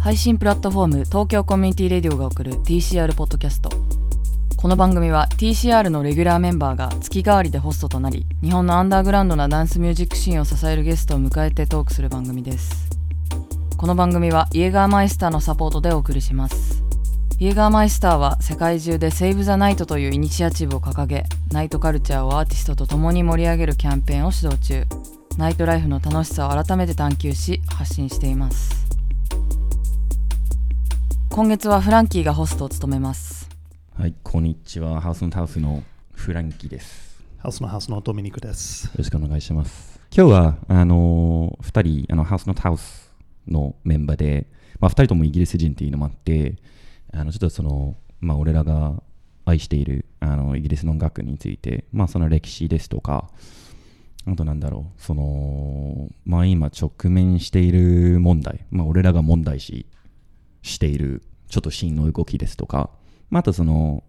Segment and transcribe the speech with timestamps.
[0.00, 3.70] 配信プラットフォーム東京コミュニティレディオが送る TCR ポッドキャスト。
[4.58, 12.90] この番組は TCR のレギュラーメンバーが月替わりでホストとなり日本のアンダーグラウンドなダンスミュージックシーンを支えるゲストを迎えてトークする番組です。
[13.78, 16.71] この番組はイエガーマイスターのサポートでお送りします。
[17.42, 24.86] イエガーマイスターは世界中でセーブ・ザ・ナイトというイニシアチブを掲げナイトカルチャーをアーティストと共に盛り上げるキャンペーンを指導中
[25.38, 28.86] ナイトライフの楽しさを改めて探求し発信しています
[31.30, 33.50] 今月はフランキーがホストを務めます
[33.98, 35.00] はい、こんにちは。
[35.00, 35.82] ハウスのハウスの
[36.14, 37.24] フランキーです。
[37.38, 38.86] ハウスのハウスのドミニクです。
[38.86, 40.00] よろしくお願いします。
[40.16, 43.12] 今日は、あのー、二人、あの、ハウスのハウス
[43.48, 44.46] のメンバーで、
[44.78, 46.54] まあ、二人ともイギリス人っていうのもあって、
[47.12, 49.02] あの、ちょっとその、まあ、俺らが
[49.44, 53.30] 愛している、あの、イギリスの音楽について、まあ、その歴史ですとか、
[54.26, 59.86] あとなんだろう、その、まあ、今直面している問題、まあ、俺らが問題視
[60.62, 62.90] している、ちょっとシーンの動きですとか、
[63.30, 64.04] まあ、あとその、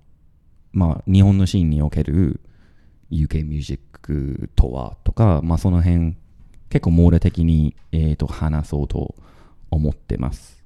[0.72, 2.39] まあ、日本のシーンにおける
[3.11, 6.16] UK ミュージックとはとか、まあ、その辺
[6.69, 9.16] 結構網羅的に、えー、と話そうと
[9.69, 10.62] 思ってます。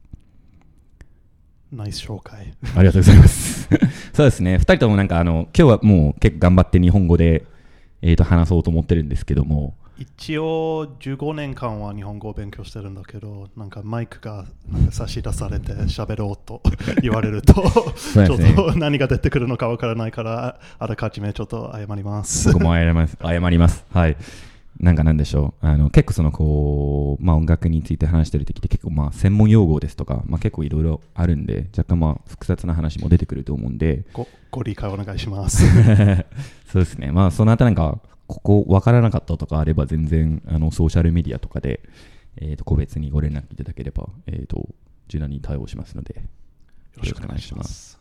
[1.71, 2.53] ナイス紹介。
[2.75, 3.69] ありがとうございます。
[4.13, 7.45] そうですね、2人ともなんかあの今日はもう結構頑張って日本語で、
[8.01, 14.45] えー、と話そうと思ってるんですけども、一応15年間は日本語を勉強してるんだけど、なんかマイクが
[14.91, 16.61] 差し出されて喋ろうと
[17.01, 22.53] 言われると、ちょっと何が出てくるのかわからないから、あらかじめちょっと謝ります。
[22.53, 23.17] 僕も謝ります。
[23.21, 23.85] 謝ります。
[23.91, 24.17] はい。
[24.79, 25.65] なんかなんでしょう。
[25.65, 35.65] あの、結構そのこう、まあ音楽について話してる時って結構まあ専門用語ですとか、まあ結構いろいろあるんで、若干まあ複雑な話も出てくると思うんで、ごご理解お願いします。
[36.71, 37.11] そうですね。
[37.11, 41.81] まあその後なんか、ここ分からなかったとかあれば全然、あの、ソーシャルメディアとかで、
[42.37, 44.69] えっ、と、個別にご連絡いただければ、えっ、と、
[45.07, 46.21] 柔軟に対応しますので、よ
[46.97, 47.97] ろしくお願いします。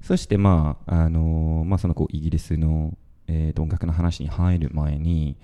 [0.00, 2.96] そして、まあ、あのまあ、そのこうイギリスの、
[3.28, 5.36] えーと音楽の話に入る前に、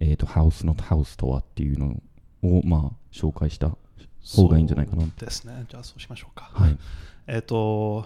[0.00, 2.00] えーと、ハウスのハウスとはっていうの
[2.42, 3.70] を、まあ、紹介した
[4.36, 5.02] 方がいいんじゃないかな。
[5.02, 5.64] そうですね。
[5.68, 6.50] じゃあそうしましょうか。
[6.52, 6.76] はい。
[7.26, 8.04] えっと、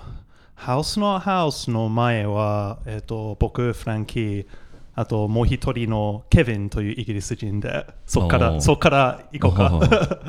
[0.54, 4.46] ハウスのハウスの前は、えっと、僕、フランキー、
[4.94, 9.80] あともう一人のケビンというイギリス人で、そこから、そこから行こうか。
[9.82, 10.20] あ、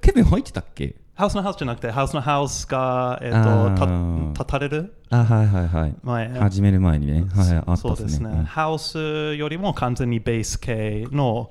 [0.00, 0.94] ケビン入ってたっけ？
[1.20, 4.94] ハウスのハウスじゃなくて、ハウスのハウスが、えっあと、ーた立たれる？
[5.10, 5.94] あ、はいはいはい。
[6.02, 6.30] 前。
[6.30, 7.26] 始める前にね。
[7.36, 8.30] はい、あったそうですね。
[8.30, 11.50] うんハウスよりも完全にベース系の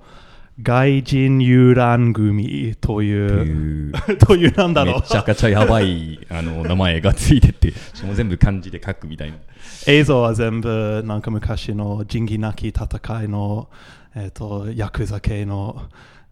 [0.63, 3.93] 外人遊覧組という、
[4.25, 5.15] というなんだろうめち。
[5.15, 9.37] ゃくちゃやばい あの名前がついてて、しかも全部漢字で書くみたいな。
[9.85, 13.69] 映像は全部なんか昔の仁義なき戦いの、
[14.15, 15.83] えっとヤクザ系の、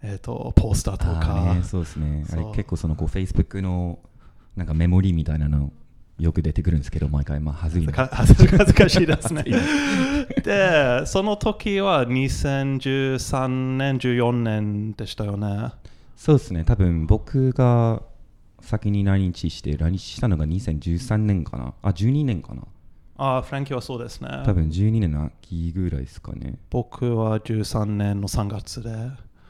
[0.10, 2.26] えっとポスターとあかーね、そうですね。
[2.32, 4.00] あれ結構そのこう Facebook の
[4.56, 5.72] なんかメモリーみたいなの
[6.18, 9.44] よく出てくるんですけど、毎回まあ恥ずい恥ずかしいですね。
[10.44, 15.74] で、その時は2013年、14年でしたよね。
[16.16, 18.02] そうですね、多分僕が
[18.62, 21.74] 先に来日して、来日したのが2013年かな。
[21.84, 22.64] あ、12年かな。
[23.20, 24.30] あフランキーはそうですね。
[24.46, 26.58] 多分12年の秋ぐらいですかね。
[26.70, 28.90] 僕は13年の3月で。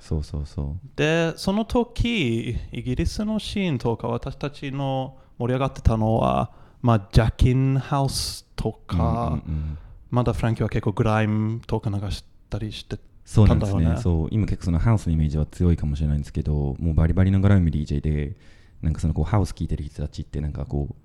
[0.07, 0.75] そうそうそう。
[0.95, 6.51] で、その時、イギリスのシーンとか私たちの盛り上がってたのは、
[6.81, 9.77] まあ、ジャッキンハウスとか、うんうんうん。
[10.09, 13.97] まだフランキーは結構グライムとか流したりしてそうなんですね。
[14.01, 18.37] そう今結構そのハウスのイメージは強いかもしれないんですけどもうバリバリのグライム DJ で
[18.81, 20.95] なんかそのこうハウス聴いてる人たちってなんかこう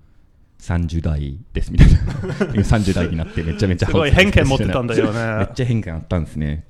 [0.61, 1.97] 30代ですみたいな。
[2.63, 5.37] 30代になってめちゃめちゃすごい偏見持ってたんだよね。
[5.39, 6.65] めっちゃ偏見あったんですね。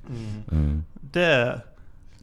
[0.50, 0.84] うん。
[1.12, 1.54] で、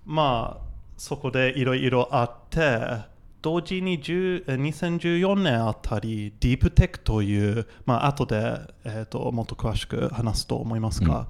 [0.06, 3.09] まあ、そこでいろいろあって、
[3.41, 11.28] 同時に10え2014年あたり、ディープテックという、まあ後で、えー、ともっと詳しく話すと思いますが、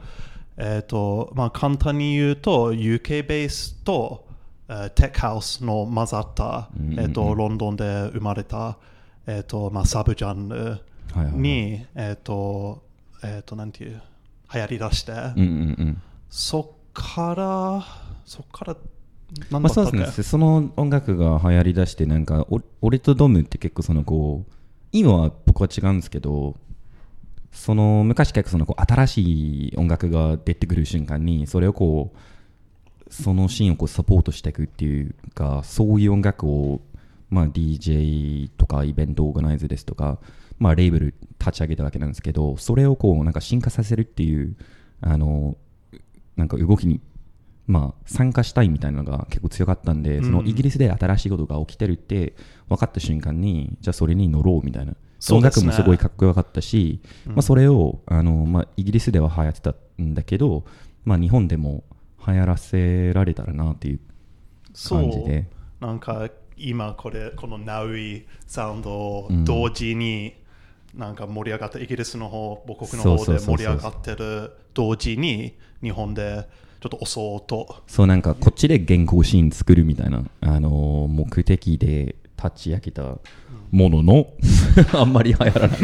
[0.58, 4.28] えーとまあ、簡単に言うと、UK ベースと、
[4.68, 7.00] えーテックハウスの混ざった、うんうんうん。
[7.00, 8.78] えー、とロンドンで生まれた、
[9.26, 11.34] えーとまあ、サブジャンルはいはいはい。
[11.36, 12.84] に、えっ、と、
[13.24, 14.02] えっ、と、なんていう、
[14.54, 16.02] 流行り出して、うんうんうん。
[16.30, 18.78] そっから、そっから、
[19.50, 24.52] なんまあだったっけ、そうですねその音楽が流行りだしてなんかお俺とドムって結構そのこう
[24.92, 26.58] 今は僕は違うんですけど
[27.52, 36.82] その昔結構そのこう新しい音楽が出てくる瞬間にそれをこうそのシーンをこうサポートしていくっていうかそういう音楽を
[37.30, 40.20] まあ DJ とかイベントオーガナイズですとか
[40.60, 44.56] まあレーベル立ち上げたわけなんですけどそれをこうなんか進化させるっていう
[45.02, 45.58] あの
[46.36, 47.02] なんか動きに、
[47.72, 50.26] まあ、参加したいみたいなのが結構強かったんで、うん。
[50.26, 52.36] そのイギリスで新しいことが起きてるって
[52.68, 54.94] 分かった瞬間にじゃあそれに乗ろうみたいな、
[55.32, 57.32] 音楽もすごいかっこよかったし、うん。
[57.34, 60.66] まあ、それをあの、まあ、イギリスでは流行ってたんだけど、
[61.06, 61.84] まあ、日本でも
[62.28, 64.00] 流行らせられたらなっていう
[64.90, 65.48] 感じで。
[65.80, 70.36] なんか今これこのナウイサウンドをうん同時に
[70.94, 76.50] なんか盛り上がって、イギリスの方母国の方で盛り上がってる同時に日本で
[76.82, 77.76] ちょっと遅うと。
[77.86, 83.04] そうなんかこっちで原稿シーン作るみたいな、あのー目的で立ち上げた
[83.70, 84.28] ものの、
[85.00, 85.80] あんまり流行らない。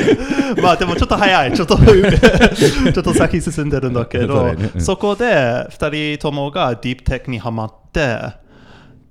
[0.62, 1.52] まあでもちょっと早い。
[1.52, 5.26] ちょっとちょっと先進んでるんだけど そこで
[5.70, 8.16] 2人ともがディープテックにハマって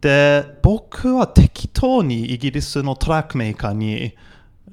[0.02, 4.16] で僕は適当にイギリスのトラックメーカーに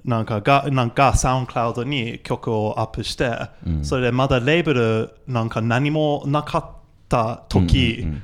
[0.07, 3.31] なんかがなんか SoundCloud に曲をアップして、
[3.67, 3.85] うん。
[3.85, 6.67] それでまだレーベルなんか何もなかっ
[7.09, 8.23] た時、うんうんうん。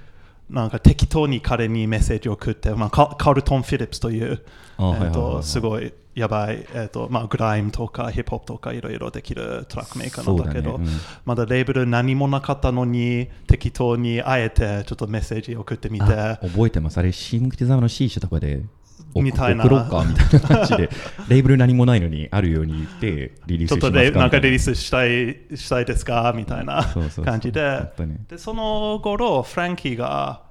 [0.50, 4.43] なんか適当に彼にメッセージを送って、まあ、カ Carlton Phillips という、
[4.79, 10.87] えーとすごいやばい、えーとまあ、グライムとかヒップホップとかいろいろできるトラックメーカーなんだけどね。
[10.87, 11.00] うん。
[11.25, 16.12] まだレーベル何もなかったのに適当にあえてちょっとメッセージを送ってみて。
[16.12, 16.99] あ覚えてます。
[16.99, 18.81] あれ、シンクティザーの C 社とかで、お
[19.14, 19.64] みたいな。
[19.64, 20.90] 送ろうかみたいな感じで、
[21.28, 26.84] レーブル何もないのにあるように言って、リリースちょっとしますかレなんかリリーススしたいしたいですかみたいな
[27.25, 27.93] 感じで。
[28.28, 30.43] でその頃フランキーが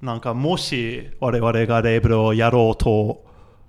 [0.00, 3.24] なんかもし我々がレーベルをやろうと,、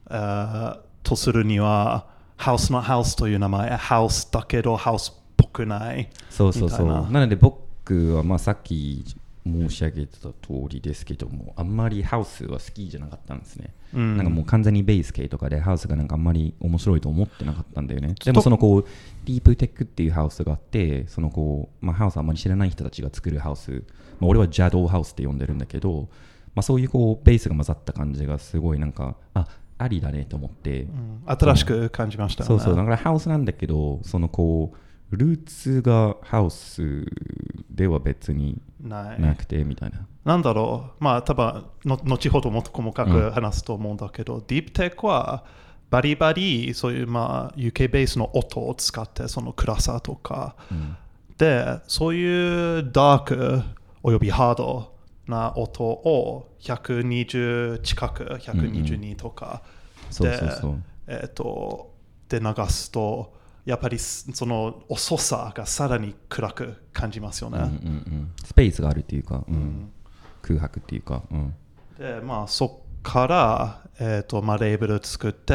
[0.09, 2.05] えーとするには
[2.37, 6.85] ハウスのハウスという名前ハウスだけどハウスっぽくないそうそうそう。
[6.85, 7.09] みたいな。
[7.09, 9.05] なので僕は、まあ、さっき
[9.45, 10.33] 申し上げてた通
[10.69, 13.73] りですけども、あんまりハウスは好きじゃなかったんですね。
[13.93, 14.17] うん。
[14.17, 18.15] なんかもう完全にベース系とかでハウスがなんかあんまり面白いと思ってなかったんだよね。
[18.23, 18.85] でもそのこう、
[19.25, 23.83] ディープテックっていうハウスがあって、そのこう、まあハウスあんまり知らない人たちが作るハウス、
[24.19, 26.07] まあ俺はジャドーハウスって呼んでるんだけど、
[26.55, 29.47] まあそういうこう、ベースが混ざった感じがすごいなんか、あ、
[29.77, 31.23] ありだねと思って、うん。
[31.25, 32.59] 新しく感じましたよね。
[32.59, 34.77] そうそう、だからハウスなんだけど、そのこう、
[35.15, 37.05] ルーツがハウス
[37.69, 40.07] では別になくてみたいな。
[40.25, 45.43] なんだろう、まあ、多分の後ほどもっと細かうんく話すと思うんだけど、ディープテックは
[45.89, 50.97] バリバリ、そういう、まあ、UK ベースの音を使って、その暗さとか、うん。
[51.37, 53.61] で、そういうダーク
[54.01, 54.93] およびハード
[55.27, 59.61] な音を120近く、122とか。
[60.07, 60.83] で、そうそう。
[61.07, 61.93] えっ、と、
[62.29, 63.33] で流すと、
[63.65, 67.59] やっぱりその遅さがさらに暗く感じますよね。
[67.59, 69.55] うんうんうん、スペースがあるっていうか、うん。
[69.55, 69.91] うん。
[70.41, 71.53] 空白っていうか、うん。
[71.97, 75.53] でまあそっから、えーとまあ、レーベル作って、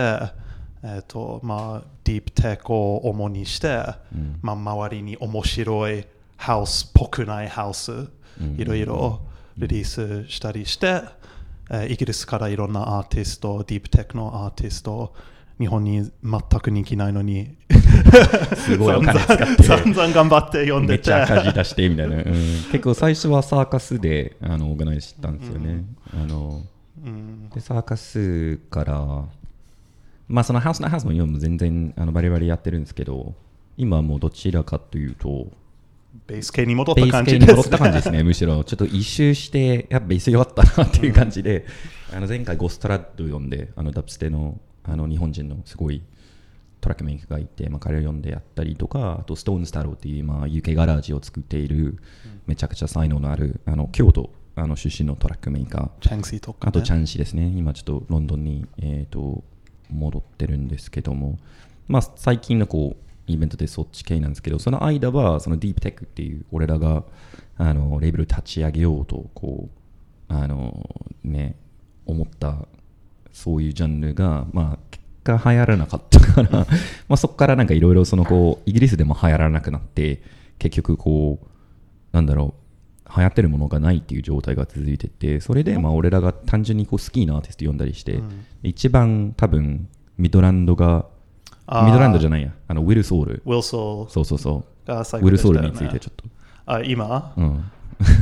[0.83, 3.85] えーとまあ、ディープテックを主にして、
[4.15, 4.39] うん。
[4.41, 6.07] まあ、周りに面白い
[6.37, 8.11] ハウスっぽくないハウス、ん。
[8.57, 9.21] いろいろ
[9.59, 10.87] リリースしたりして、
[11.71, 15.13] えーイギリスからいろんなアーティストディープテックのアーティスト
[15.59, 17.59] 日本に全く人気ないのに
[18.57, 22.25] すごいお金使って散々頑張って読んめっでてちゃ赤字出してみたいな、うん。
[22.25, 26.63] 結構最初はサーカスであのオーガナイズしたんですよね、あの
[27.05, 27.51] うん。
[27.51, 29.25] でサーカスから
[30.29, 33.35] まあそのハウスのハウスも今も全然あのバリバリやってるんですけど
[33.77, 35.49] 今はもうどちらかというと
[36.27, 37.57] ベース系に戻った感じです。
[37.57, 38.65] ねた感じですね、 むしろ。
[38.65, 41.65] ちょっと一周して、やっぱベース弱ったなっていう感じで、
[42.13, 46.03] あの前回ゴストラッド読んで、あのダブステのあの日本人のすごい
[46.81, 51.99] トラックメイクがいて、まあ、彼を読んでやったりとか、あとストーンスタローっていう、まあ、UK ガラージを作っている、
[52.47, 55.91] めちゃくちゃ才能のある、あの京都あの出身のトラックメーカー。
[56.01, 59.45] チャンシーとか、ね、あとチャンシですね、今ちょっとロンドンに、えー、と
[59.91, 61.39] 戻ってるんですけども、
[61.87, 67.05] まあ、最近のこうイベントでそっち系なんですけど、その間はそのディープテックっていう、俺らが
[67.57, 69.69] あのレーベル立ち上げようとこ
[70.29, 70.89] うあの、
[71.25, 71.57] ね、
[72.07, 72.67] 思った
[73.33, 74.88] そういうジャンルが、まあ、結
[75.37, 76.51] 果流行らなかったから、
[77.09, 80.23] まあそこからなんかいろいろそのこうイギリスでも流行らなくなって、
[80.59, 81.47] 結局こう、
[82.13, 82.55] なんだろ
[83.07, 88.29] う、流行ってるものがないっていう状態が続いてて、それでまあ俺らが単純にこう好きなアーティスト読んだりして、うん
[88.63, 91.07] 一番多分ミドランドが、
[91.85, 93.43] ミドランドじゃないや、あのウィル・ソウル。
[93.45, 94.65] ウィルソーそうそうそう。
[94.89, 96.25] ウィル・ソウルについてちょっと。
[96.67, 97.33] あ今？
[97.37, 97.65] うん。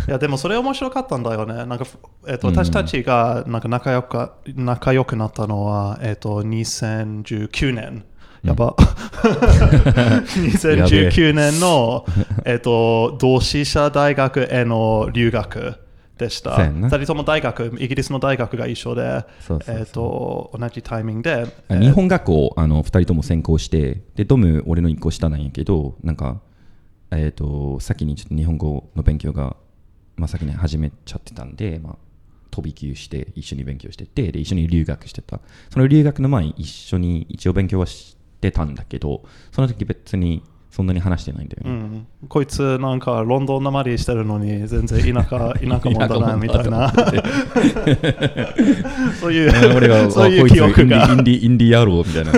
[0.07, 1.67] いやでもそれ面白かったんだよね。
[1.67, 1.87] なんか、
[2.27, 8.05] えっとうん私たちがなんか仲良く仲良くなったのは、えっと2019年。
[8.43, 8.75] やば。
[10.37, 12.07] 2019年の、
[12.45, 15.75] えっと、同志社大学への留学
[16.17, 16.55] でした。
[16.55, 26.41] そうやんな二人とも大学、イギリスの大学が一緒で、そうそうそうえっと、同じタイミングで、あ日本学校あの2人とも専攻してでドム俺の1個下なんやけどなんか
[27.11, 29.57] えー、と先にちょっと日本語の勉強が、
[30.17, 31.97] まあ、先に始めちゃってたんで、まあ、
[32.51, 35.41] 飛び級して一緒に勉強しててで一緒に留学してた。
[35.71, 46.93] その留学の前に一緒に一応勉強はしてたんだけどその時別にそんなに話してないんだよね、うん、こいつなんかロンドンなまりしてるのに全然田舎 田舎者だなみたいな。
[49.21, 51.09] そういううん 俺が そういう記憶が。
[51.09, 52.33] ィインディインディ野郎みたいな。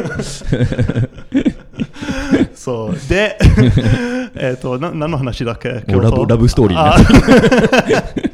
[2.55, 3.09] そう。
[3.09, 3.39] で
[4.37, 5.85] えっとな何の話だっけ？
[5.87, 8.29] ラブラブストーリー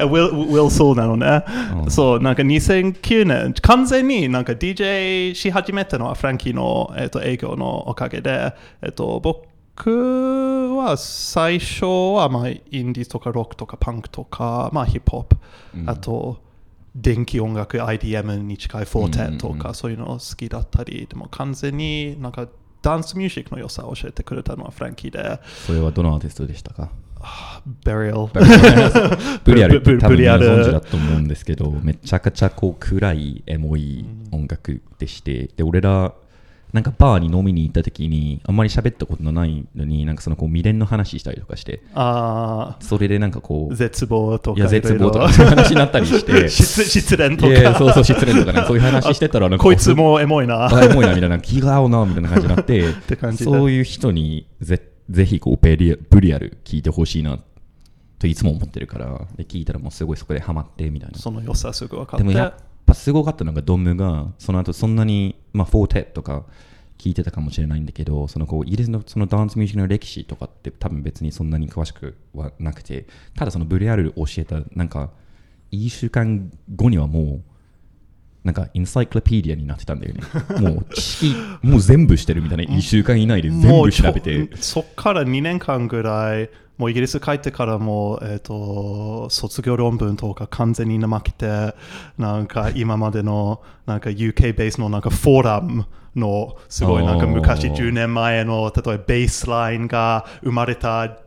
[0.00, 1.44] ウィル・ソー なのね、
[1.84, 1.90] うん。
[1.90, 11.84] そうなんか2009年完全になんか DJ し始めたのはフランキーの、えっと営業のおかげで、えっと僕は最初
[12.14, 15.36] は、まあ、インディーとかロックとかパンクとか、まあ、ヒップホップ、
[15.76, 15.90] うん。
[15.90, 16.38] あと
[16.94, 21.06] 電気音楽 IDM に近いフォーテとか、そういうの好きだったり。
[21.10, 22.46] でも完全になんか
[22.84, 25.40] ダンスミュージックの良さを教えてくれたのはフランキーで。
[25.66, 26.90] それはどのアーティストでしたか
[27.82, 28.26] ？Burial
[29.42, 29.78] ブリアル。
[29.78, 36.12] ってブ多分ご存知だと思うんですけどめちゃくちゃこう暗いエモい音楽でしてで俺ら
[36.74, 46.48] なんかバーに飲みに行った時にあんまり喋ったことのないのになんかそのこう未練の話したりとかしてあそれでなんかこうー絶望とかいや絶望とかそういう話になったりして。
[46.50, 47.78] 失失恋とか。
[47.78, 50.66] そうそう失恋とかねそういう話してたらなんかこいつもエモいな。
[50.74, 57.38] あエモいなみたいな気が合うなみたいな感じになってて感じでそういう人にぜぜひこうベリアブリアル聞いてほしいな
[58.18, 61.18] といつも思ってるからで聞いたらもうすごいそこでハマってみたいな。
[61.20, 62.24] その良さすぐ分かって。
[62.26, 62.54] でもやっ
[62.94, 66.44] ぱすごかったのがドムがその後そんなにまあフォーテとか
[66.96, 75.10] 聞いてたかもしれないんだけどそのこうイギリスのそのダンスミュージックの歴史とかって多分別にそんなに詳しくはなくてただそのブレアル教えたなんか
[75.70, 77.42] いい週間後にはもう
[78.44, 80.20] なんかエンサイクロペディアになってたんだよね。
[80.60, 82.64] もう知識もう全部してるみたいな。
[82.64, 84.50] 1週間以内で全部調べて。
[84.56, 91.74] そっから2年間ぐらいもうイギリス帰ってからも、えー、と卒業論文とか完全に怠けて
[92.18, 95.86] なんか今までのなんか UK ベースのなんかフォーラム
[96.16, 101.18] のすごいなんか昔おー10年前の例えばベースラインが生まれた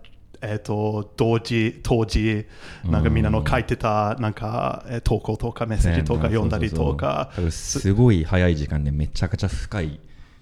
[0.42, 2.46] えー、と同時当時
[2.86, 7.32] なんかみんなの書いてたなんかえー投稿とかメッセージとか読んだりとか。
[7.50, 10.00] すごい早い時間でめちゃくちゃ深い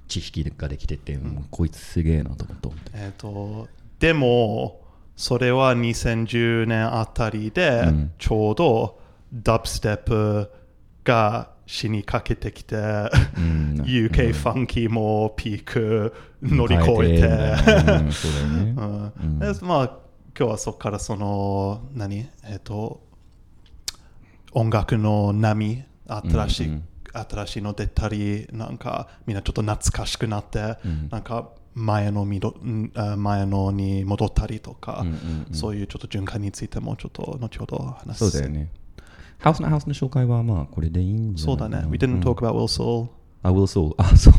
[0.07, 2.91] 知識ができてて、もうこいつすげえなと思って。
[2.93, 3.67] えー、と
[3.99, 4.81] でも
[5.15, 8.11] それは2010年あたりで、うん。
[8.17, 8.99] ちょうど
[9.33, 10.51] ダブステップ
[11.03, 12.79] が死にかけてきて、ん。
[13.85, 17.27] UK ファンキーもピーク乗り越えて、
[19.65, 19.97] まあ
[20.37, 22.27] 今日はそこからその何？
[22.43, 23.01] えっ、と
[24.51, 26.83] 音楽の波新しい、うんうん
[27.15, 31.07] 新しいの出たりなんかみんなちょっと懐かしくなって、うん。
[31.09, 32.55] なんか前のみど
[33.17, 35.53] 前のに戻ったりとか、うんうんうん。
[35.53, 38.31] そういうちょっと循環についてもちょっと後ほど話す。
[38.31, 38.69] そうだよね
[39.45, 41.87] ハウスのハウスの紹介はまあこれでいいんじゃないそうだね。
[41.87, 43.09] We didn't talk about Will Soul.
[43.43, 43.93] あ、Will Soul。
[43.95, 44.33] あ、そう。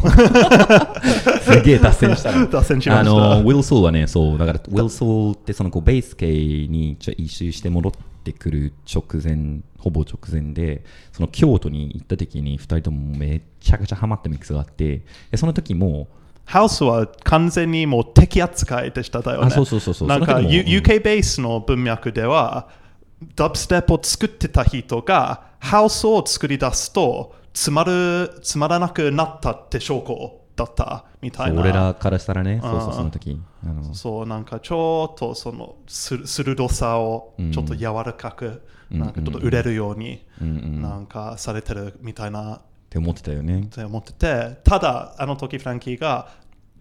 [1.43, 2.45] すげえ脱線したな。
[2.51, 7.93] 脱線しましたあの、Will Soul はね、そう、だから Will Soul ってそのこうベース系に一周して戻っ
[8.25, 10.83] てくる直前、ほぼ直前で、
[11.13, 16.09] その京都に行った時に2人ともめちゃくちゃハマったミックスがあって、でその時も、
[16.47, 19.47] ハウスは完全にもう敵扱いでしただよね。
[19.47, 22.69] あそうそうそうそうなんか、うん UK ベースの文脈では、
[23.35, 31.61] ダブステップを作ってた人が、ハウスを作り出すと、つまる、つまらなくなったって証拠だったみたいな。
[31.61, 33.41] 俺らからしたらね、そうそう、その時。
[33.65, 33.95] あの。
[33.95, 37.53] そうなんかちょっとそのす鋭さをうん。
[37.53, 39.01] ちょっと柔らかく、うん。
[39.01, 42.61] なんかちょっと売れるように、うんうん、っなんかされてるみたいな。
[42.91, 43.61] て思ってたよね。
[43.61, 43.67] っ。
[43.67, 46.29] て思っててただあの時フランキーが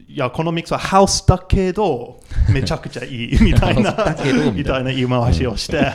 [0.08, 2.22] いやこのミックスはハウスだけど
[2.54, 3.92] めちゃくちゃいいみたいな
[4.54, 4.92] みたいな。
[4.92, 5.92] 言い回しをして、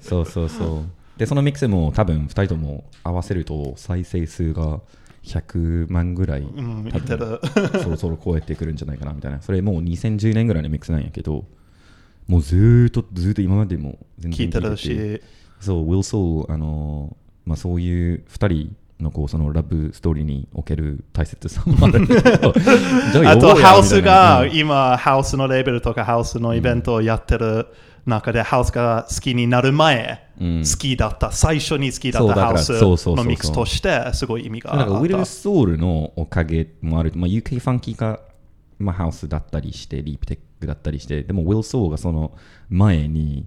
[0.00, 1.18] そうそうそう。
[1.18, 4.80] で、そのミックスも多分2人とも合わせると再生数が
[5.24, 6.90] 100万ぐらい、うん、
[7.82, 9.12] そろそろ超えてくるんじゃないかな。
[9.12, 9.40] みたいな。
[9.42, 11.44] それもう2010年ぐらいのミックスなんやけど、
[12.26, 15.20] もうずーっとずーっと今までも全然聞いてるし。
[15.60, 22.54] そう、Will Soul、あのまあ、そういう2人のこうそのラブストーリーにおける大切さもあるんだけど。
[23.28, 27.66] あとハウスがうん今ハウスのレーベルとかハウスのイベントをやってる
[28.06, 30.58] 中でハウスが好きになる前、うん。
[30.60, 34.90] 好きだった最初に好きだったハウスのミックスとしてすごい意味があった。
[34.90, 38.20] ウィル・ソウルのおかげもある、まあ、UK ファンキーが、
[38.78, 42.32] まあ、ハウスだったりして、リープテックだったりして、でもウィル・ソウルがその
[42.68, 43.46] 前に、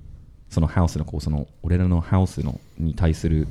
[0.49, 3.47] そのハウスのこうその俺らのハウスのに対する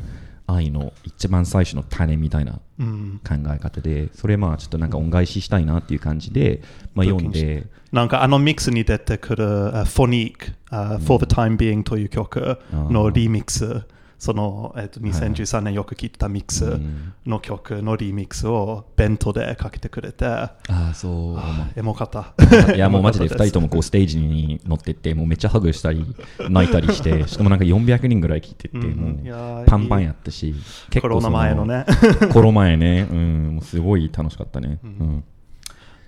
[0.46, 6.60] 愛の一番最初の種みたいなうん、考え方でそれまあちょっとなんか恩返ししたいなっていう感じで、
[6.94, 7.66] まあ、読んで。
[7.92, 13.84] なんかあのミックスに出てくる、uh, フォニック、uh, For the Time Being という曲のリミックス、
[14.18, 16.80] その、えっと2013年よく聴いたミックス
[17.26, 21.38] の曲のリミックスをベントでかけてくれて、ああそう。
[21.78, 22.34] エモかった。
[22.74, 26.04] いやもうマジで2人ともこうステージに乗ってってもうめっちゃハグしたり
[26.48, 30.54] 泣いたりして しかもなんか400人ぐらい聞いてってうんもうパンパンやったし
[30.90, 31.84] 結コロナ前のね。
[32.32, 33.06] コロ前ね。
[33.10, 34.78] うんもうすごい楽しかったね。
[34.82, 35.24] うん。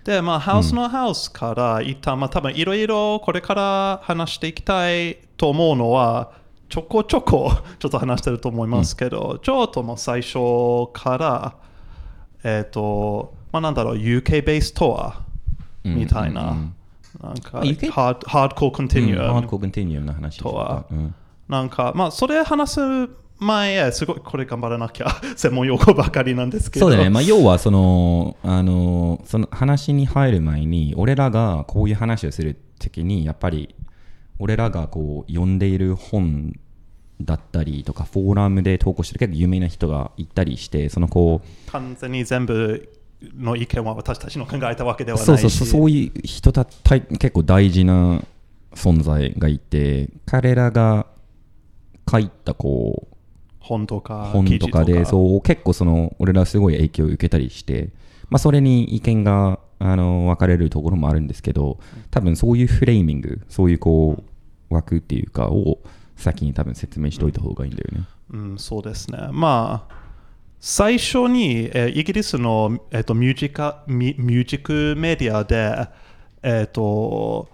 [0.07, 6.33] で、まあ、ハウスのハウスから一旦、まあ、多分いろいろこれから話していきたいと思うのは、
[6.69, 10.39] ちょこちょこ ちょっと話してると思いますけど、ちょっともう最初
[10.93, 11.55] から、
[12.45, 15.23] えっ、と、まあ、なんだろう、UK ベーストア
[15.85, 16.57] みたいな、
[17.23, 21.15] なんか、あ UK ハードハードコーコンティニューうんハードコーコンティニューの話とはうん。
[21.49, 22.81] なんか、まあ、それ話す
[23.39, 33.75] 前、すごいこれ頑張らなきゃ、 専門用語ばかりなんですけど、そうだね、まあ、要はそのあのその話に入る前に俺らがこういう話をするときにやっぱり
[34.39, 36.59] 俺らがこう読んでいる本
[37.21, 42.89] だったりとかフォーラムで投稿してる結構有名な人がいたりしてそのこう完全に全部
[43.35, 48.23] の意見は私たちの考えたわけではないし、そうそうそうそういう人たた結構大事な
[48.75, 51.07] 存在がいて彼らが
[52.11, 53.17] 書いたこう
[53.59, 57.89] 本とか本とかでそう結構その俺らすごい影響を受けたりして、
[58.29, 61.79] まあ、それに意見があの分かれるところもあるんですけど
[62.11, 64.25] 多分そういうフレーミングそういうこ
[64.71, 65.79] う枠っていうかを
[66.17, 68.05] 先に多分説明しておいた方がいいんだよね。
[68.31, 69.29] うん、そうですね。
[69.33, 69.95] まあ、
[70.59, 75.89] 最初に、えーイギリスの、えー、とミュージカミミュージックメディアで、
[76.43, 77.49] えっ、と、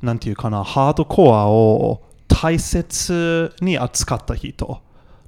[0.00, 4.80] なんていうかな、ハードコアを大切に扱った人。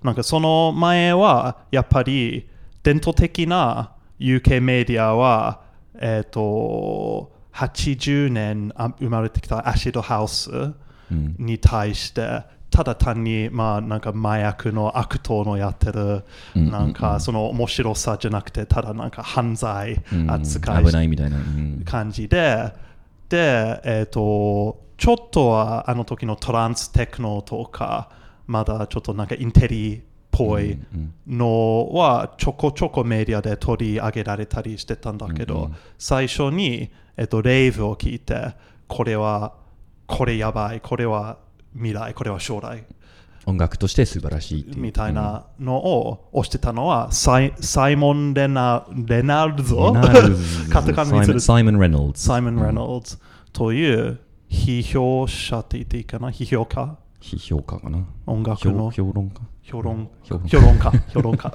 [0.02, 2.48] なんかその前は、やっぱり
[2.82, 5.65] 伝統的な UK メディアは、
[6.00, 21.36] えっ、と、80年あ生まれてきたアシドハウス、うんに対してただ単にまあなんか麻薬の悪党のやってるなんかその面白さじゃなくてただなんか犯罪うん扱い危ないみたいな。
[21.36, 22.72] うん感じで
[23.28, 28.10] でえっ、とちょっとはあの時のトランステクノとか
[28.46, 30.00] まだちょっとなんかインテリっ
[30.36, 38.54] ぽいうんのはちょこちょこメディアで取り上げられたりしてたんだけど、最初に、えっと、レイブを聞いて
[38.86, 39.54] これは
[40.06, 41.38] これやばいこれは
[41.74, 42.84] 未来これは将来
[43.48, 44.66] 音楽として素晴らしい。
[44.76, 52.24] みたいなのを推してたのはサイサイモン・レナレナルゾレナルズカタカナにするサイモン・レノルズ。
[52.24, 53.18] サイモン・レノルズ
[53.52, 54.18] という
[54.50, 58.04] 批評者って言っていいかな批評家批評家かな。
[58.26, 60.92] 音楽の評評論家評論評論家。
[61.08, 61.52] 評論家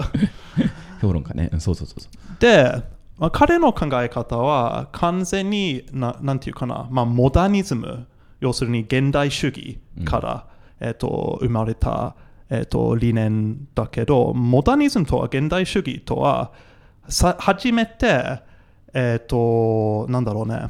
[1.01, 1.33] 評論家。
[1.33, 1.49] ね。
[1.53, 2.01] うんそうそうそう。
[2.01, 2.11] そう。
[2.39, 2.83] で、
[3.17, 8.07] まあ、彼の考え方は完全にななんていうかな、まあ、モダニズム
[8.39, 10.47] 要するに現代主義から、
[10.79, 12.15] えっと生まれた、
[12.49, 16.51] えっと理念だけどモダニズムとは現代主義とは
[17.07, 18.41] さ初めて
[18.93, 20.67] えっ、となんだろうね。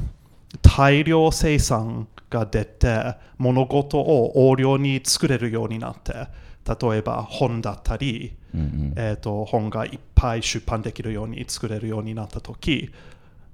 [0.60, 6.28] 大量生産が出て物事を横領に作れるようになって
[6.66, 8.94] 例えば本だったり、うんうん。
[8.96, 12.90] えー、と本がいっぱい出版できるように作れるようになった時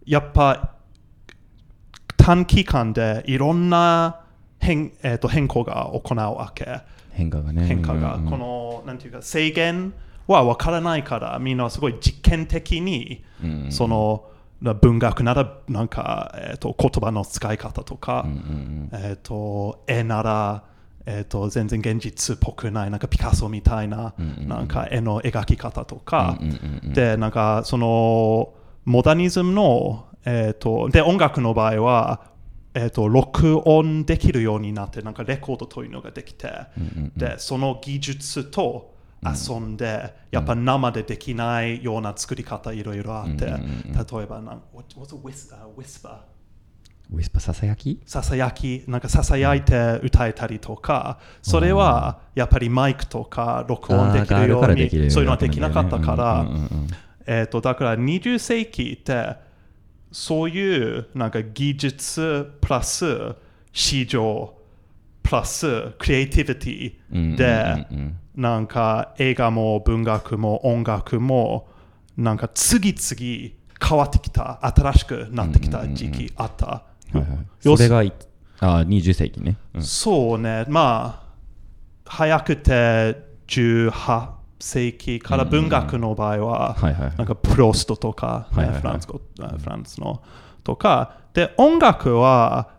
[0.04, 0.74] やっぱ
[2.16, 4.20] 短期間でいろんな
[4.60, 6.80] 変,、えー、と変更が行うわけ。
[7.12, 7.64] 変化がね。
[7.64, 9.94] 変化が、うんうんこのなんていうか制限
[10.26, 14.24] は分からないからみんなすごい実験的に、うんうんその
[14.60, 20.64] 文学ならなんか、えー、と言葉の使い方とか、うんうんえっ、と、絵なら、
[21.10, 24.12] えっ、と、全然現実っぽくない、なんかピカソみたいな、
[24.46, 26.38] なんか絵の描き方とか、
[26.94, 28.52] で、なんかその、
[28.84, 32.30] モダニズムの、えっ、と、で、音楽の場合は、
[32.74, 36.52] えっ、と、録音できるようになって、なんかレコードというのができて、
[37.16, 38.94] で、その技術と
[39.24, 46.18] 遊んで、やっぱ生でできないような作り方いろいろあって、例えばなん、what- what's a whis- uh, whisper?
[47.10, 56.46] ウィスパーささやきささやき、なんかささやいて歌えたりとか、それはやっぱりマイクとか録音できるように、そういうのはできなかったから、
[57.26, 59.36] えっと、だから20世紀って、
[60.12, 63.34] そういうなんか技術プラス
[63.72, 64.54] 市場
[65.22, 67.86] プラスクリエイティビティで、
[68.34, 71.68] なんか映画も文学も音楽も
[72.16, 76.87] なんか次々変わってきた、新しくなってきた時期あった。
[77.12, 78.12] はいはい、それがい
[78.60, 79.56] あ20世紀ね。
[79.74, 79.82] うん。
[79.82, 81.28] そうね、まあ、
[82.04, 83.16] 早くて
[83.46, 84.28] 18
[84.60, 87.12] 世紀から文学の場合は、はいはい。
[87.16, 88.80] なんかプロストとか、はいはいはい。
[88.80, 90.22] フランス語フランスの
[90.64, 91.18] とか。
[91.34, 92.70] で音楽は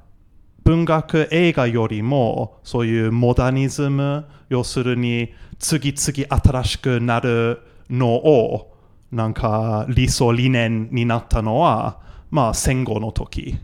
[0.63, 8.75] 文学映画よりもそういうモダニズム要するに次々新しくなるのを
[9.11, 13.57] なんか理想理念になったのはまあ戦後の時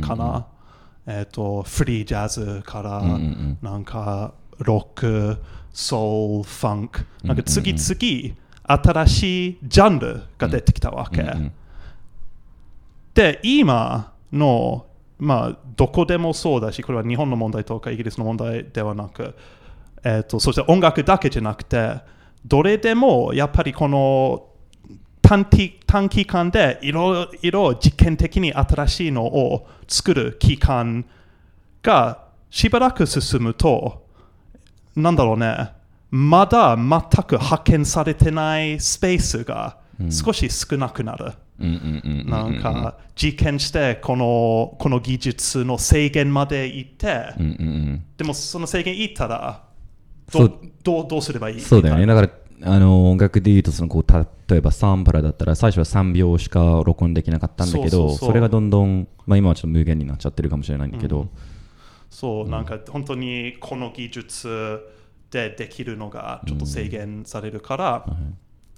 [0.00, 0.46] かな、
[1.06, 3.02] えっ、とフリージャズから、
[3.62, 5.38] なんかロック
[5.72, 7.06] ソウルファンク。
[7.22, 11.24] なんか次々新しいジャンルが出てきたわけ、
[13.14, 14.86] で今の
[15.18, 19.34] まあどこでもそうだしこれは日本の問題とかイギリスの問題ではなく、
[20.04, 22.00] えー、とそして音楽だけじゃなくて
[22.44, 24.49] どれでもやっぱりこの
[25.30, 31.04] 短期短期間でいろいろ実験的に新しいのを作る期間
[31.84, 34.08] がしばらく進むと
[34.96, 35.68] なんだろうね
[36.10, 39.78] まだ全く発見されてないスペースが
[40.10, 41.32] 少し少なくなる。
[42.26, 47.34] なんか実験してこのこの技術の制限まで行って、
[48.16, 49.62] でもその制限行ったら
[50.32, 50.58] どそう。
[50.82, 51.60] どうどうすればいい？
[51.60, 52.06] そうだよね。
[52.06, 52.30] だから、
[52.62, 54.12] あの、音楽で言うと、その、こう、
[54.48, 61.28] 例えばサンプラーだったら、最初は3秒しか録音できなかったんだけど、それがどんどん、まあ今はちょっと無限になっちゃってるかもしれないんだけど、
[62.10, 64.80] そう、なんか本当にこの技術
[65.30, 68.06] でできるのがちょっと制限されるから、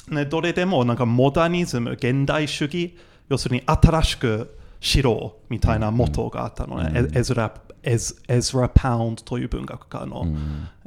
[0.09, 2.97] ね、どれでもなんかモダニズム、現代主義、
[3.29, 7.09] 要するに新しくしろみたいなモットーがあったのね。
[7.15, 10.27] エエズラエズエズラ・パウンドという文学家の、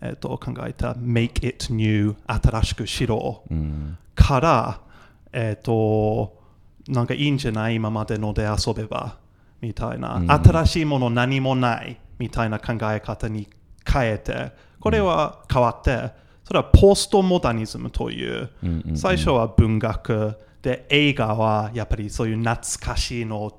[0.02, 3.98] えっと考えた Make it new 新しくしろうん。
[4.14, 4.82] から、
[5.32, 6.42] えっ、と、
[6.88, 9.18] なんかいいんじゃない今までので遊べば
[9.62, 13.48] みたいな、新しいもの何もないみたいな考え方に
[13.90, 16.12] 変えて、これは変わって、
[16.44, 18.98] それはポストモダニズムという、うんうんうん。
[18.98, 23.54] 最初は文学で映画はやっぱりそういう懐かしいの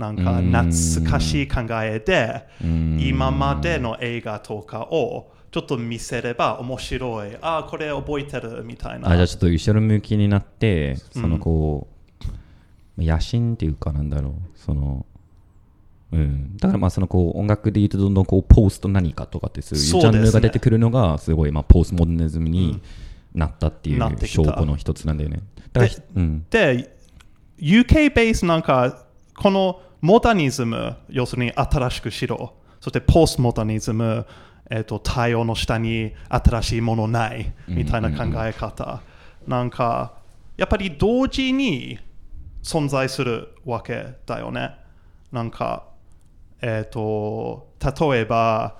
[0.00, 0.50] なんかうん。
[0.50, 2.98] 懐かしい考えで、うん。
[3.00, 7.36] 今までの映画とかをちょっと見せれば面白い。
[7.40, 9.10] あこれ覚えてるみたいな。
[9.10, 11.86] あじゃあちょっと後ろ向きになって、そのこ
[12.98, 15.04] う、野心っていうかなんだろう、その、
[16.12, 22.80] うん、だからまあそのこう音楽で言うとどんどんこうポスト何かとかってそういうジャンルが出てくるのがすごいまあポストモダニズムに
[23.32, 25.40] なったっていう証拠の一つなんだよね。
[25.72, 26.96] だからでうん、で
[27.58, 29.04] UK ベースなんか
[29.36, 32.54] このモダニズム要するに新しくしろ。
[32.80, 34.26] そしてポストモダニズム、
[34.70, 39.02] えっと太陽の下に新しいものないみたいな考え方、
[39.46, 40.14] なんか
[40.56, 41.98] やっぱり同時に
[42.62, 44.76] 存在するわけだよね。
[45.30, 45.84] なんか
[46.62, 48.78] えっ、と例えば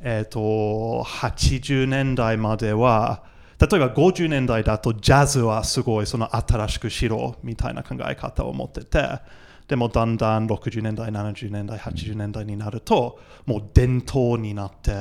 [0.00, 3.24] えっ、と80年代までは
[3.60, 9.20] 例えば50年代だとジャズはすごいその新しくしろみたいな考え方を持ってて
[9.68, 14.92] でもだんだん60年代70年代80年代になるともう伝統になって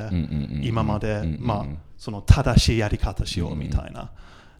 [0.63, 1.65] 今までまあ
[1.97, 4.11] その正しいやり方しようみたいな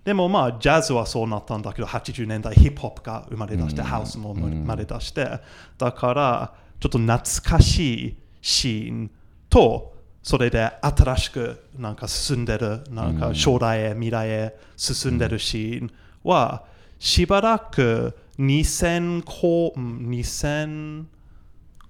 [0.03, 5.39] でもまあジャズはそうなったんだけど80年代ヒップホップが生まれ出してハウスも生まれ出して
[5.77, 9.11] だからちょっと懐かしいシーン
[9.49, 15.91] とそれで新しくなんか進んでるなんか将来へ未来へ進んでるシーン
[16.23, 16.63] は
[16.99, 21.05] しばらく2000後うん2000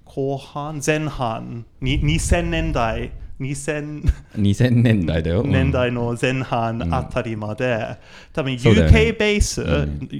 [0.03, 4.03] 後半前半に2000年代2000
[4.35, 5.41] 2000年代だよ。
[5.41, 7.97] うん年代の前半あたりまで、
[8.33, 9.65] 多分そうだよね UK ベース、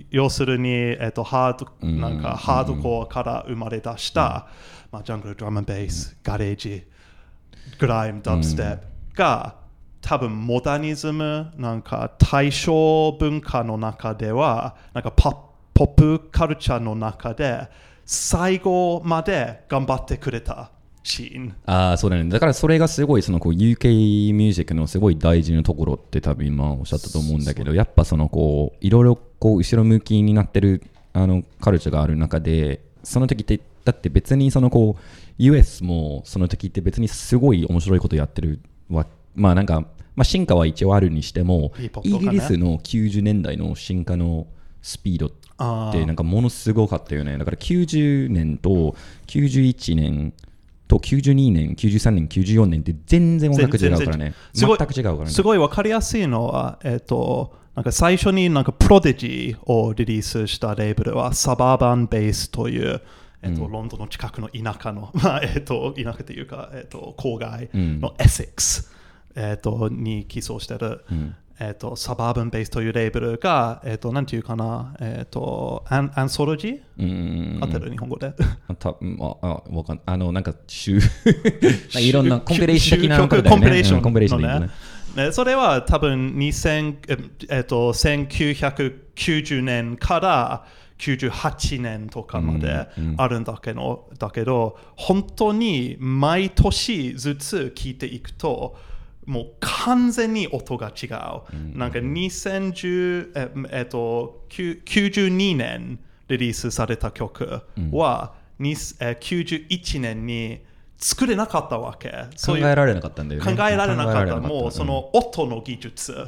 [0.10, 4.48] 要するに、えっと、ハード、んなんかハードコアから生まれ出した、
[4.92, 6.84] まあ、ジャングルドラムベース、ガレージ、
[7.78, 8.86] グライム、ダブステップ
[9.18, 9.56] が、
[10.02, 15.51] 多分モダニズム、なんか大正文化の中では、なんかポッ
[15.82, 17.68] ポップカルチャーの中で、
[18.06, 20.70] 最後まで頑張ってくれた
[21.02, 21.56] シーン。
[21.66, 22.26] ああ、そうだね。
[22.26, 35.02] だからそれがすごい、そのこう UK ミュージックのすごい大事なところって多分今おっしゃったと思うんだけど、やっぱそのこう、いろいろこう後ろ向きになってるあのカルチャーがある中で、その時って、だって別にそのこう、
[35.40, 38.60] US もその時って別にすごい面白いことやってる
[38.92, 39.08] わ。
[39.34, 39.82] まあなんか、
[40.16, 41.72] まあ進化は一応あるにしても、
[42.04, 44.46] イギリスの90年代の進化の
[44.84, 45.32] スピードあ
[45.90, 47.38] ってなんかものすごかったよね。
[47.38, 48.96] だから90年と
[49.28, 50.34] 91年
[50.88, 54.34] と92年、93年、94年って全然音楽違うからね。
[54.54, 55.28] すごい全く違うからね。
[55.28, 63.02] すごいわかりやすいのは、えっ、と、なんか最初になんかプロデジーをリリースしたレーベルはサバーバンベースという、
[63.42, 68.92] えっとロンドンの近くの田舎の、 まあえっと田舎というか、えっと郊外のエセックス、
[69.36, 71.06] えっとに寄贈してる。
[71.64, 77.92] えっ、と、サバーバンベースというレーベルが、えっ、と、なんていうかな、えっ、と、アンアンソロジー合ってる？
[77.92, 78.34] 日本語で。
[78.68, 80.98] あたうんああわかんあのなんか週
[82.00, 83.62] いろんなコンピレーション的な曲ことだよね。
[83.62, 84.70] コンピレーションうんコンピレーションね。
[85.16, 85.26] ね。
[85.28, 86.96] ねそれは多分2000、
[87.50, 90.66] ええっと、1990年から
[90.98, 98.76] 98年とかまであるんだけど,、だけど本当に毎年ずつ聞いていくと
[99.26, 101.10] もう完全に音が違う。
[101.78, 110.62] なんか2010、ええっと、9 92年リリースされた曲は、にえ91年に
[110.98, 112.10] 作れなかったわけ。
[112.46, 114.38] 考えられなかったんだよね考えられなかった。
[114.38, 116.28] もうその音の技術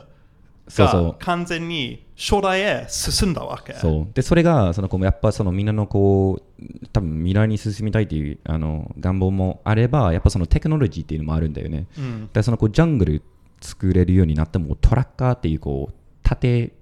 [0.76, 3.74] が完全に将来へ進んだわけ。
[3.74, 4.14] そう。
[4.14, 12.30] でそれがそのこうやっぱそのみんなのこう多分未来に進みたいというあの願望もあればやっぱそのテクノロジーっていうのもあるんだよね、うん。
[12.32, 13.22] でそのこうジャングル
[13.62, 16.74] 作れるようになってもトラッカーっていうこう縦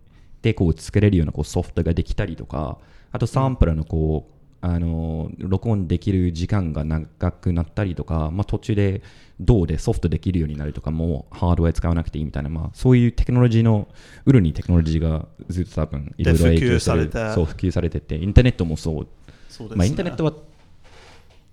[0.42, 2.78] でこう作れるようなこうソフトができたりとか
[3.12, 9.02] あとサンプラーのこう、あの録音できる時間が長くなったりとか、まあ、途中で
[9.40, 13.88] 銅でソフトできるようになるとかもうハードウェア使わなくていいみたいな、まあ、そういうテクノロジーの
[14.26, 19.08] ウルにテクノロジーがずっと多分いろいろ影響されてそう普及されててインターネットもそう。
[19.52, 19.76] そうね。
[19.76, 20.34] まあ、インターネットは、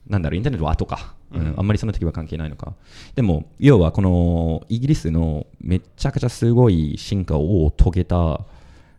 [0.07, 1.55] なんだろう、インターネットは後か、うん。
[1.57, 2.75] あんまりその時は関係ないのか。
[3.15, 8.45] でも、要はこのイギリスのめちゃくちゃすごい進化を遂げた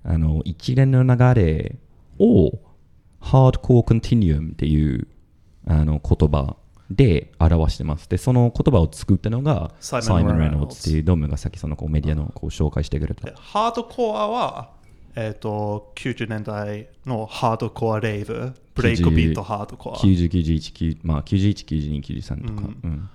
[0.03, 1.75] あの一連の流れ
[2.19, 2.51] を、
[3.19, 5.07] ハードコアコンティニウムっていう
[5.67, 6.55] あの言葉
[6.89, 8.09] で表してます。
[8.09, 13.33] で、その言葉を作ったのが、サイモン・レノッツっていうドームがさっきそのこうメディアのこう紹介してくれたで。
[13.37, 14.71] ハードコアは、
[15.15, 19.97] えっと90年代のハードコアレイブ、ブレイクビートハードコア。
[19.97, 23.09] 90、91、9まあ、91、92、93とか、うん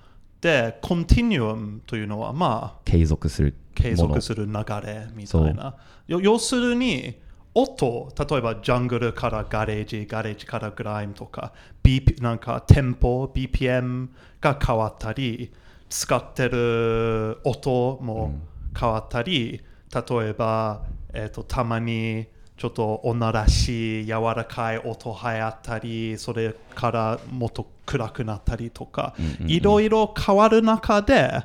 [0.45, 4.53] で、コンティニウムというのは、まあ、継続する継続する流
[4.85, 5.75] れみたいな。
[6.07, 7.15] よ要するに、
[7.55, 14.09] 音、例えばジャングルからガレージ、ガレージからグライムとか、BP、なんかテンポ、BPM
[14.41, 15.51] が変わったり、
[15.89, 18.35] 使ってる音も
[18.77, 19.61] 変わったり、
[19.93, 29.15] 例えば、えっとたまにちょっと女らしい柔らかい音流行ったり、それからもっと暗くなったりとか、
[29.47, 31.41] いろいろ変わる中で、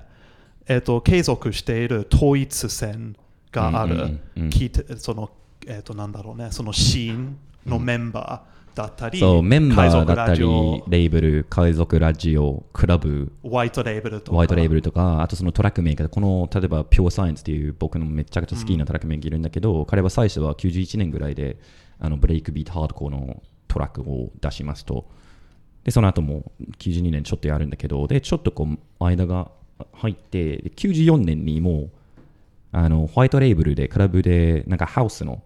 [0.66, 3.14] えっと継続している統一線
[3.52, 4.48] がある、うんうんうんうん。
[4.48, 5.30] 聞いてその、
[5.66, 21.58] えっとなんだろうね、そのシーンのメンバーだったり、そうメンバーだったりレーベル海賊ラジオクラブホワイトレーベルとか、ホワイトレーベルとかあとそのトラックメーカーこの例えば Pure Science っていう僕のめちゃくちゃ好きなトラックメーカーいるんだけど、彼は最初は91年ぐらいで
[21.98, 25.06] あのブレイクビートハードコーのトラックを出しますと。
[25.84, 29.50] でその後も92年ちょっとやるんだけどでちょっとこう間が
[29.94, 31.90] 入ってで94年にもう
[32.72, 35.42] あのホワイトレーベルでクラブでなんかハウスの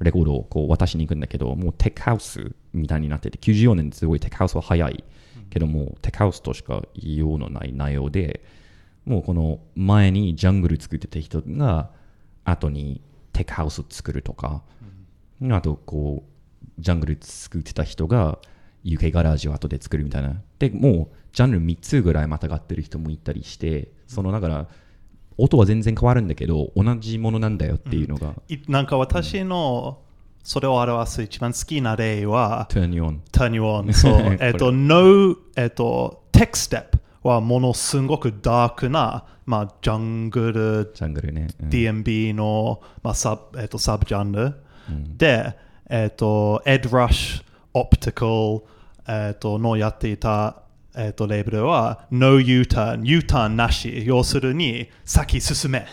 [0.00, 5.04] レコードをこう渡しに行くんだけどもうテックハウスみたいになってて94年すごいテックハウスは早い
[5.50, 8.42] けどもテックハウスとしか言いようのない内容で
[9.04, 11.90] もうこの前にジャングル作ってた人が
[12.44, 13.00] 後に
[13.32, 14.62] テックハウス作るとか、
[15.50, 16.38] あとこう
[16.78, 18.38] ジャングル作ってた人が
[18.84, 20.42] UK ガラージを後で作るみたいな。
[20.58, 24.68] でもうジャンル3つぐらいまたがってる人もいたりしてそのだから
[25.38, 30.00] 音は全然変わるんだけど同じものなんだよっていうのが、いなんか私の
[30.42, 33.92] それを表す一番好きな例は、Turn You On Turn You On。
[33.92, 34.38] そう。
[34.40, 41.68] えっと、No、えっと、Tech Step はものすごくダークな、まあ、ジャングル、ジャングルね、うん。
[41.68, 44.54] DMB の、まあサブえっと、サブジャンル、
[45.18, 45.54] で、
[45.90, 48.62] えっと、Ed Rush Optical、
[49.06, 50.62] えっと、のやっていた、
[50.98, 54.02] えっと、レーベルは No U-Turn、U-Turn なし。
[54.04, 55.86] 要するに、先進め。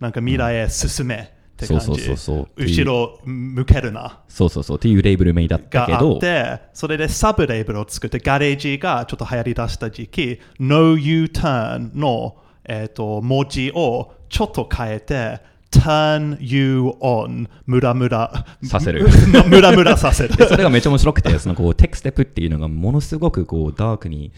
[0.00, 1.18] なんか未来へ進めっ
[1.56, 1.84] て感じ。
[1.84, 4.20] そうそうそうそう後ろ向けるな。
[4.28, 15.40] そうそうそうっていうレーベル名だったけがあどって、それでサブレーベルを作って、ガレージがちょっと流行り出した時期、No U-Turn の、えー、と文字をちょっと変えて、
[15.80, 17.48] Turn You On.
[17.66, 19.06] ムラムラさせる。
[19.48, 20.36] ムラムラさせる。
[20.36, 24.32] でそれがめっちゃ面白くて、そのこうテクステップっていうのがものすごくこうダークに、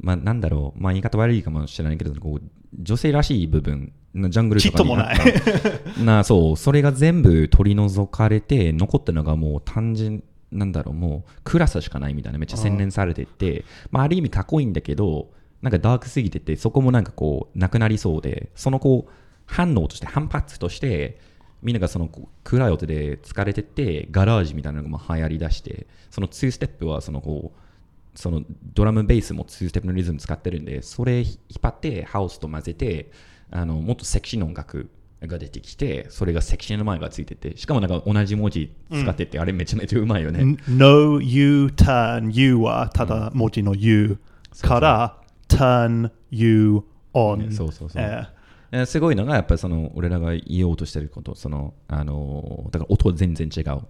[0.00, 2.42] まあなんだろう、まあ言い方悪いかもしれないけど、こう
[2.80, 5.22] 女性らしい部分、ジャングルとかにあった。
[5.24, 15.30] ちっともな そう、それが全部取り除かれて、残ったのがもう単純、なんだろう、もう暗さしかないみたいな、めっちゃ洗練されてて、まあある意味かっこいいんだけど、
[15.62, 19.10] なんかダークすぎてて、そこもなんかこう、なくなりそうで、そのこう、
[19.46, 21.18] 反応として、反発として、
[21.62, 22.10] みんながその
[22.44, 28.42] 暗い音で疲れてて、ガラージみたいなのがまあ流行りだして、その2ステップはそのこう、その
[28.74, 33.10] ドラムベースも2ステップのリズム使ってるんで、それ引っ張ってハウスと混ぜて、
[33.50, 34.90] あのもっとセクシーな音楽
[35.22, 40.58] が出てきて、それがセクションの前がついてて、しかもなんか同じ文字使ってて、あれめちゃめちゃうまいよね。
[40.68, 44.18] No U turn U はただ文字の U
[44.62, 46.82] から turn U
[47.14, 48.02] on ねそうそうそう。
[48.02, 48.26] え
[48.74, 53.82] えーすごいのが、やっぱりその俺らが言おうとしてること、その、あのーだから音全然違う。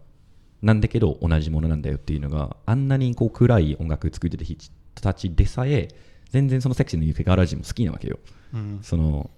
[0.60, 5.88] なんだけど同じものなんだよっていうのがあんなにこう暗い音楽作ってる人たちでさえ
[6.30, 8.18] 全然そのセクシーのユケガラジも好きなわけよ。
[8.54, 8.78] うん。
[8.82, 9.30] その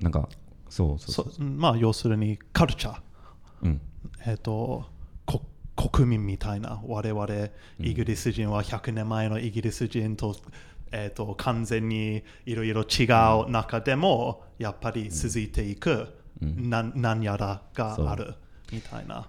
[0.00, 0.28] なんか
[0.68, 1.32] そうそうそう。
[1.32, 3.00] そまあ要するにカルチャー。
[3.62, 3.80] うん。
[4.26, 4.84] えっ、と
[5.24, 5.42] こ
[5.76, 6.82] 国民みたいな。
[6.86, 7.26] 我々
[7.80, 10.36] イギリス人は100年前のイギリス人と,、
[10.92, 13.04] えー、と完全にいろいろ違
[13.44, 16.08] う中でもやっぱり続いていく、
[16.40, 18.34] なん何やらがある
[18.72, 19.28] みたいな。